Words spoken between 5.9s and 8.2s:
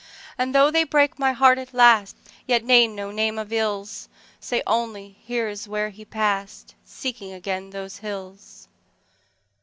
he passed, Seeking again those